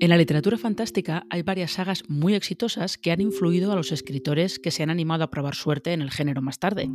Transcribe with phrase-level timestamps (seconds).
[0.00, 4.58] En la literatura fantástica hay varias sagas muy exitosas que han influido a los escritores
[4.58, 6.88] que se han animado a probar suerte en el género más tarde.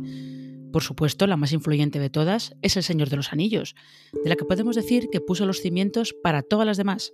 [0.72, 3.76] Por supuesto, la más influyente de todas es El Señor de los Anillos,
[4.24, 7.12] de la que podemos decir que puso los cimientos para todas las demás.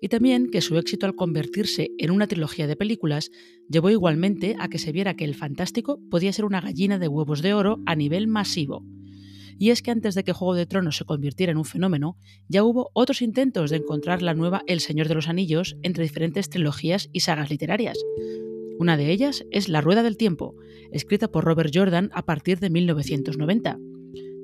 [0.00, 3.30] Y también que su éxito al convertirse en una trilogía de películas
[3.68, 7.42] llevó igualmente a que se viera que el fantástico podía ser una gallina de huevos
[7.42, 8.82] de oro a nivel masivo.
[9.58, 12.16] Y es que antes de que Juego de Tronos se convirtiera en un fenómeno,
[12.48, 16.48] ya hubo otros intentos de encontrar la nueva El Señor de los Anillos entre diferentes
[16.48, 17.98] trilogías y sagas literarias.
[18.78, 20.54] Una de ellas es La Rueda del Tiempo,
[20.92, 23.78] escrita por Robert Jordan a partir de 1990.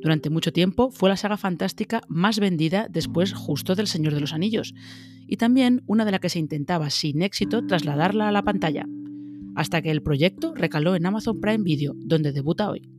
[0.02, 4.32] Durante mucho tiempo fue la saga fantástica más vendida después justo del Señor de los
[4.32, 4.74] Anillos,
[5.26, 8.86] y también una de la que se intentaba sin éxito trasladarla a la pantalla,
[9.54, 12.93] hasta que el proyecto recaló en Amazon Prime Video, donde debuta hoy.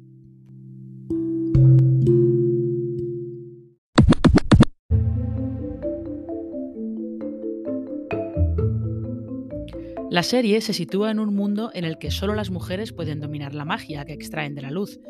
[10.15, 13.53] La serie se sitúa en un mundo en el que solo las mujeres pueden dominar
[13.53, 15.01] la magia que extraen de la luz.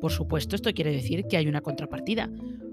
[0.00, 2.30] Por supuesto, esto quiere decir que hay una contrapartida,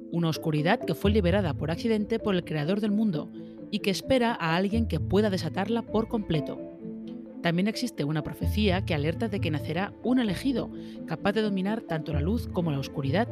[0.10, 3.30] una oscuridad que fue liberada por accidente por el creador del mundo
[3.72, 6.58] y que espera a alguien que pueda desatarla por completo.
[7.44, 10.72] También existe una profecía que alerta de que nacerá un elegido,
[11.08, 13.28] capaz de dominar tanto la luz como la oscuridad,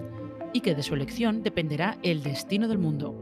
[0.51, 3.15] y que de su elección dependerá el destino del mundo.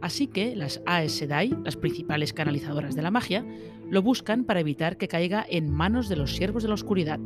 [0.00, 3.44] Así que las Aes Sedai, las principales canalizadoras de la magia,
[3.90, 7.18] lo buscan para evitar que caiga en manos de los siervos de la oscuridad.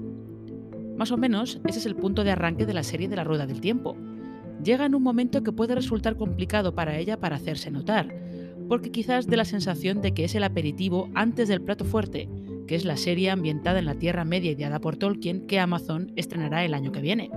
[0.96, 3.46] Más o menos, ese es el punto de arranque de la serie de la Rueda
[3.46, 3.96] del Tiempo.
[4.62, 8.14] Llega en un momento que puede resultar complicado para ella para hacerse notar,
[8.68, 12.28] porque quizás dé la sensación de que es el aperitivo antes del plato fuerte,
[12.66, 16.64] que es la serie ambientada en la Tierra Media ideada por Tolkien que Amazon estrenará
[16.64, 17.30] el año que viene.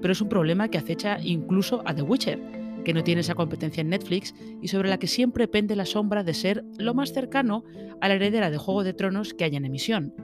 [0.00, 2.55] Pero es un problema que acecha incluso a The Witcher,
[2.86, 4.32] que no tiene esa competencia en Netflix
[4.62, 7.64] y sobre la que siempre pende la sombra de ser lo más cercano
[8.00, 10.14] a la heredera de Juego de Tronos que haya en emisión,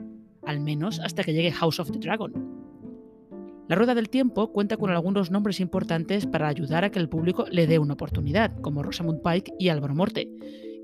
[0.45, 2.31] al menos hasta que llegue House of the Dragon.
[3.67, 7.43] La Rueda del Tiempo cuenta con algunos nombres importantes para ayudar a que el público
[7.51, 10.29] le dé una oportunidad, como Rosamund Pike y Álvaro Morte,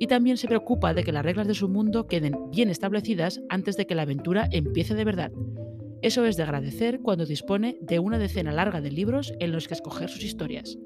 [0.01, 3.77] y también se preocupa de que las reglas de su mundo queden bien establecidas antes
[3.77, 5.31] de que la aventura empiece de verdad.
[6.01, 9.75] Eso es de agradecer cuando dispone de una decena larga de libros en los que
[9.75, 10.77] escoger sus historias.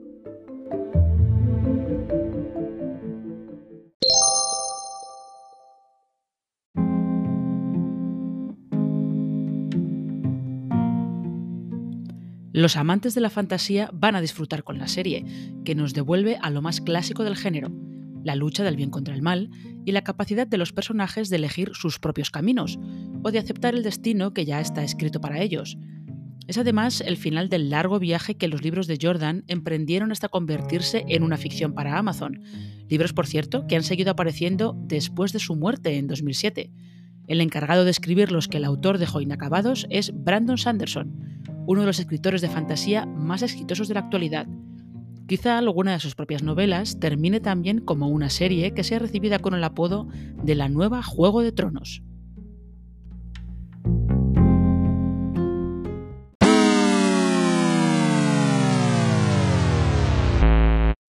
[12.54, 15.26] Los amantes de la fantasía van a disfrutar con la serie,
[15.66, 17.72] que nos devuelve a lo más clásico del género,
[18.24, 19.50] la lucha del bien contra el mal
[19.86, 22.78] y la capacidad de los personajes de elegir sus propios caminos,
[23.24, 25.80] o de aceptar el destino que ya está escrito para ellos.
[26.46, 31.06] Es además el final del largo viaje que los libros de Jordan emprendieron hasta convertirse
[31.08, 32.44] en una ficción para Amazon,
[32.88, 36.72] libros por cierto que han seguido apareciendo después de su muerte en 2007.
[37.28, 41.33] El encargado de escribir los que el autor dejó inacabados es Brandon Sanderson,
[41.66, 44.48] uno de los escritores de fantasía más exitosos de la actualidad.
[45.28, 49.54] Quizá alguna de sus propias novelas termine también como una serie que sea recibida con
[49.54, 50.08] el apodo
[50.44, 52.04] de la nueva Juego de Tronos.